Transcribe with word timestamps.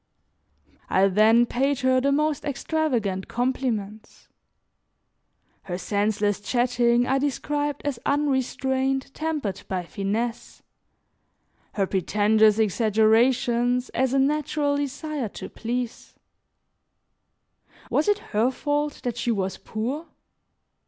I 0.89 1.07
then 1.09 1.45
paid 1.45 1.81
her 1.81 2.01
the 2.01 2.11
most 2.11 2.43
extravagant 2.43 3.27
compliments; 3.27 4.29
her 5.65 5.77
senseless 5.77 6.39
chatting 6.41 7.05
I 7.05 7.19
described 7.19 7.83
as 7.85 7.99
unrestraint 8.03 9.13
tempered 9.13 9.61
by 9.67 9.83
finesse, 9.83 10.63
her 11.73 11.85
pretentious 11.85 12.57
exaggerations 12.57 13.89
as 13.89 14.11
a 14.15 14.17
natural 14.17 14.77
desire 14.77 15.29
to 15.37 15.49
please; 15.51 16.15
was 17.91 18.07
it 18.07 18.17
her 18.33 18.49
fault 18.49 19.01
that 19.03 19.17
she 19.17 19.29
was 19.29 19.57
poor? 19.57 20.07